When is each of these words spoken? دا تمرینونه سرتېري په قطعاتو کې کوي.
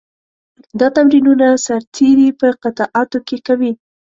دا 0.79 0.87
تمرینونه 0.97 1.47
سرتېري 1.65 2.27
په 2.39 2.47
قطعاتو 2.63 3.19
کې 3.27 3.37
کوي. 3.47 3.71